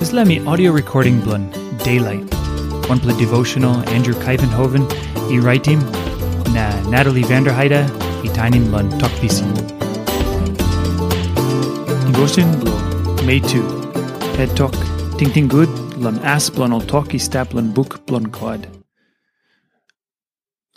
Me 0.00 0.44
audio 0.46 0.72
recording 0.72 1.20
blun 1.20 1.50
Daylight. 1.82 2.22
One 2.88 3.00
play 3.00 3.16
devotional 3.18 3.76
Andrew 3.88 4.14
Kuyvenhoven, 4.14 4.84
e 5.30 5.38
writing 5.40 5.78
na 6.52 6.64
Natalie 6.90 7.22
Vanderheide, 7.22 7.88
e 8.24 8.28
tinin 8.28 8.70
lun 8.70 8.90
talk 8.98 9.10
pisin. 9.20 9.52
Devotion 12.12 12.48
blo 12.60 12.74
May 13.24 13.40
2. 13.40 13.62
Head 14.36 14.56
talk 14.56 14.74
ting 15.18 15.30
ting 15.30 15.48
good 15.48 15.68
lun 15.96 16.18
as 16.22 16.50
blun 16.50 16.72
ol 16.72 16.80
talk 16.80 17.14
e 17.14 17.18
stap 17.18 17.52
lun 17.54 17.72
book 17.72 18.06
blun 18.06 18.30
God. 18.30 18.68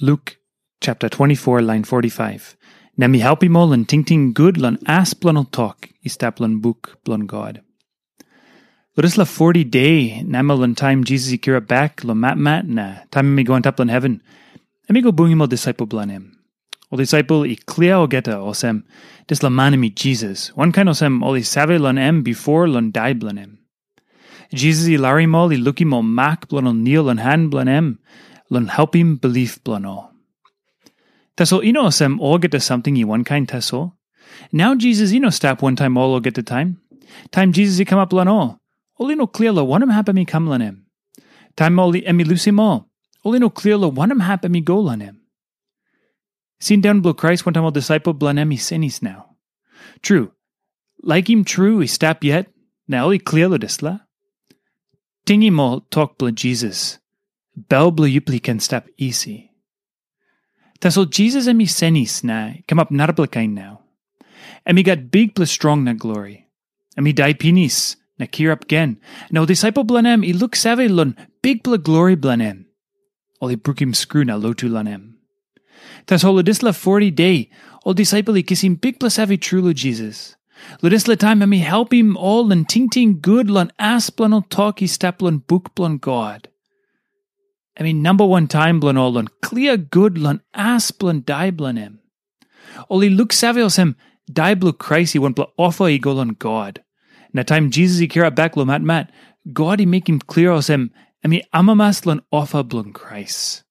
Luke 0.00 0.38
chapter 0.80 1.08
24 1.08 1.62
line 1.62 1.84
45. 1.84 2.56
Nemi 2.96 3.18
helpi 3.20 3.48
mo 3.48 3.64
lun 3.64 3.84
ting 3.84 4.04
ting 4.04 4.32
good 4.32 4.56
lun 4.56 4.78
as 4.86 5.14
blun 5.14 5.36
ol 5.36 5.44
talk 5.44 5.90
e 6.02 6.08
stap 6.08 6.40
lun 6.40 6.60
book 6.60 6.98
blun 7.04 7.26
God. 7.26 7.62
Loris 8.98 9.16
la 9.16 9.24
40 9.24 9.62
day 9.70 10.24
namal 10.26 10.74
time 10.74 11.04
Jesus 11.04 11.32
ikira 11.32 11.64
back 11.64 12.02
lo 12.02 12.14
mat 12.14 12.36
mat 12.36 12.66
na 12.66 12.96
time 13.12 13.32
me 13.36 13.44
go 13.44 13.54
on 13.54 13.62
taplan 13.62 13.88
heaven. 13.88 14.20
Emi 14.90 15.04
go 15.04 15.12
bungi 15.12 15.36
mo 15.36 15.46
disciple 15.46 15.86
blanem. 15.86 16.32
O 16.90 16.96
disciple 16.96 17.44
i 17.44 17.54
clear 17.54 17.94
o 17.94 18.08
geta 18.08 18.40
o 18.40 18.52
sem 18.52 18.82
dis 19.28 19.40
la 19.44 19.50
manemi 19.50 19.94
Jesus. 19.94 20.48
One 20.56 20.72
kind 20.72 20.88
osem 20.88 20.98
sem 20.98 21.22
o 21.22 21.30
li 21.30 21.42
save 21.42 21.78
lon 21.78 21.96
em 21.96 22.24
before 22.24 22.66
lon 22.66 22.90
die 22.90 23.14
blanem. 23.14 23.58
Jesus 24.52 24.88
i 24.88 24.96
lari 24.96 25.26
mo 25.26 25.46
li 25.46 25.56
luki 25.56 25.86
mo 25.86 26.02
mak 26.02 26.48
blon 26.48 26.66
o 26.66 26.72
nil 26.72 27.04
lon 27.04 27.18
han 27.18 27.48
blanem 27.50 27.98
lon 28.50 28.66
help 28.66 28.96
him 28.96 29.14
belief 29.14 29.62
blano. 29.62 30.10
Taso 31.36 31.62
ino 31.62 31.86
o 31.86 31.90
sem 31.90 32.18
all 32.20 32.38
get 32.38 32.50
to 32.50 32.58
something 32.58 32.98
i 32.98 33.04
one 33.04 33.22
kind 33.22 33.46
taso. 33.46 33.92
Now 34.50 34.74
Jesus 34.74 35.12
ino 35.12 35.30
stop 35.30 35.62
one 35.62 35.76
time 35.76 35.96
all 35.96 36.14
o 36.14 36.18
get 36.18 36.34
the 36.34 36.42
time. 36.42 36.80
Time 37.30 37.52
Jesus 37.52 37.78
i 37.78 37.84
come 37.84 38.00
up 38.00 38.10
lano. 38.10 38.58
Oli 38.98 39.14
no 39.14 39.26
clear 39.26 39.52
lo 39.52 39.64
wanam 39.64 39.92
hapa 39.92 40.12
mi 40.12 40.24
kam 40.24 40.46
lanem. 40.46 40.82
Time 41.56 41.78
oli 41.78 42.02
emi 42.02 42.26
lucy 42.26 42.50
mo. 42.50 42.88
Oli 43.24 43.38
no 43.38 43.50
clear 43.50 43.76
lo 43.76 43.90
wanam 43.90 44.22
hapa 44.22 44.50
mi 44.50 44.60
go 44.60 44.82
lanem. 44.82 45.16
Seen 46.60 46.80
down 46.80 47.00
below 47.00 47.14
Christ 47.14 47.46
one 47.46 47.54
time 47.54 47.72
disciple 47.72 48.14
blanem 48.14 48.52
senis 48.54 49.00
now. 49.02 49.36
True. 50.02 50.32
Like 51.02 51.30
him 51.30 51.44
true 51.44 51.78
he 51.78 51.86
stap 51.86 52.24
yet. 52.24 52.48
Now 52.88 53.06
oli 53.06 53.18
clear 53.18 53.48
lo 53.48 53.58
disla. 53.58 54.00
Tingi 55.26 55.52
mo 55.52 55.80
talk 55.90 56.18
bla 56.18 56.32
Jesus. 56.32 56.98
Bel 57.54 57.92
bla 57.92 58.06
yupli 58.06 58.42
can 58.42 58.58
stap 58.58 58.88
easy. 58.96 59.50
Tasol 60.80 61.10
Jesus 61.10 61.46
emi 61.46 61.66
senis 61.66 62.24
na 62.24 62.54
come 62.66 62.80
up 62.80 62.90
narblakain 62.90 63.50
now. 63.50 63.82
Emi 64.66 64.84
got 64.84 65.10
big 65.12 65.36
plus 65.36 65.52
strong 65.52 65.84
na 65.84 65.92
glory. 65.92 66.48
Emi 66.98 67.14
die 67.14 67.34
pinis 67.34 67.97
na 68.18 68.26
kirap 68.26 68.68
gen. 68.68 68.96
No 69.30 69.46
disciple 69.46 69.84
blanem 69.84 70.26
i 70.26 70.32
look 70.32 70.56
save 70.56 70.90
lun 70.90 71.16
big 71.42 71.62
bla 71.62 71.76
glory 71.76 72.16
blanem. 72.16 72.64
Oli 73.40 73.56
brukim 73.56 73.94
screw 73.94 74.24
na 74.24 74.38
lotu 74.38 74.68
lanem. 74.68 75.14
Tas 76.06 76.22
holo 76.22 76.42
disla 76.42 76.74
40 76.74 77.10
day, 77.10 77.50
ol 77.84 77.94
disciple 77.94 78.36
i 78.36 78.42
kisim 78.42 78.80
big 78.80 78.98
bla 78.98 79.10
save 79.10 79.38
trulo 79.38 79.74
Jesus. 79.74 80.36
Ludisla 80.82 81.16
time 81.18 81.48
mi 81.48 81.58
help 81.58 81.92
him 81.92 82.16
all 82.16 82.52
and 82.52 82.68
ting 82.68 82.88
ting 82.88 83.20
good 83.20 83.50
lun 83.50 83.70
asplanol 83.80 84.48
talk 84.48 84.82
i 84.82 84.86
staplon 84.86 85.46
book 85.46 85.74
blon 85.74 86.00
God. 86.00 86.48
I 87.78 87.84
mean 87.84 88.02
number 88.02 88.26
one 88.26 88.48
time 88.48 88.80
blon 88.80 88.98
all 88.98 89.12
lun 89.12 89.28
clear 89.42 89.76
good 89.76 90.18
lun 90.18 90.40
asplon 90.54 91.24
die 91.24 91.50
blanem. 91.50 91.98
Oli 92.90 93.08
look 93.08 93.32
save 93.32 93.70
sem 93.72 93.96
die 94.32 94.54
blu 94.54 94.72
Christ 94.72 95.16
i 95.16 95.18
one 95.18 95.32
bla 95.32 95.46
offer 95.56 95.88
lun 95.88 96.34
God. 96.38 96.82
Na 97.32 97.42
time 97.42 97.70
Jesus 97.70 98.00
i 98.00 98.08
kira 98.08 98.34
back 98.34 98.56
lo 98.56 98.64
mat 98.64 98.82
mat, 98.82 99.10
God 99.52 99.80
i 99.80 99.84
make 99.84 100.08
him 100.08 100.18
clear 100.18 100.50
os 100.52 100.70
em, 100.70 100.90
emi 101.24 101.42
amamas 101.54 102.04
lon 102.06 102.20
offer 102.32 102.62
blun 102.62 102.92
Christ. 102.92 103.64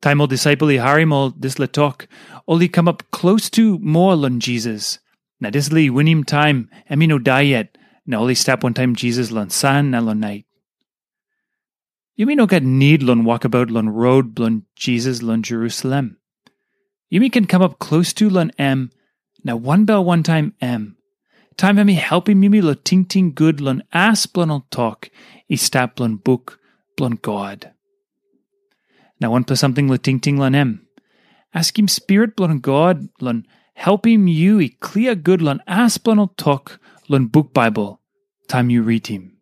Time 0.00 0.20
ol 0.20 0.26
disciple 0.26 0.68
i 0.68 0.78
harim 0.78 1.12
dis 1.38 1.58
le 1.58 1.66
talk, 1.66 2.08
ol 2.48 2.66
come 2.68 2.88
up 2.88 3.04
close 3.10 3.48
to 3.50 3.78
more 3.78 4.16
lon 4.16 4.40
Jesus. 4.40 4.98
Na 5.40 5.50
dis 5.50 5.70
li 5.72 5.90
win 5.90 6.08
him 6.08 6.24
time, 6.24 6.68
emi 6.90 7.08
no 7.08 7.18
die 7.18 7.42
yet, 7.42 7.78
na 8.06 8.18
ol 8.18 8.30
i 8.30 8.34
stop 8.34 8.64
one 8.64 8.74
time 8.74 8.94
Jesus 8.94 9.30
lon 9.30 9.50
san 9.50 9.90
na 9.90 10.00
lon 10.00 10.20
night. 10.20 10.46
You 12.14 12.26
may 12.26 12.34
no 12.34 12.46
get 12.46 12.62
need 12.62 13.02
lon 13.02 13.24
walk 13.24 13.44
about 13.44 13.70
lon 13.70 13.88
road 13.88 14.34
blon 14.34 14.62
Jesus 14.76 15.22
lon 15.22 15.42
Jerusalem. 15.42 16.18
You 17.08 17.20
may 17.20 17.30
can 17.30 17.46
come 17.46 17.62
up 17.62 17.78
close 17.78 18.12
to 18.14 18.28
lon 18.28 18.52
em, 18.58 18.90
na 19.44 19.54
one 19.54 19.84
bell 19.84 20.04
one 20.04 20.22
time 20.22 20.54
em, 20.60 20.96
Time 21.56 21.84
me 21.86 21.94
helping 21.94 22.40
me 22.40 22.60
lo 22.60 22.74
ting 22.74 23.04
ting 23.04 23.32
good 23.32 23.60
lon 23.60 23.82
as 23.92 24.26
blon 24.26 24.62
talk 24.70 25.10
i 25.50 25.54
stap 25.54 25.96
blon 25.96 26.22
book 26.22 26.58
blon 26.96 27.20
God. 27.20 27.72
Now 29.20 29.32
one 29.32 29.44
plus 29.44 29.60
something 29.60 29.88
lo 29.88 29.96
ting 29.96 30.18
ting 30.20 30.38
lon 30.38 30.54
em. 30.54 30.86
Ask 31.54 31.78
him 31.78 31.88
spirit 31.88 32.36
blon 32.36 32.60
God 32.60 33.08
lon 33.20 33.46
help 33.74 34.06
him 34.06 34.26
you 34.28 34.60
i 34.60 34.70
clear 34.80 35.14
good 35.14 35.42
lon 35.42 35.60
as 35.66 35.98
blon 35.98 36.28
talk 36.36 36.80
lon 37.08 37.26
book 37.26 37.52
Bible 37.52 38.00
time 38.48 38.70
you 38.70 38.82
read 38.82 39.06
him. 39.06 39.36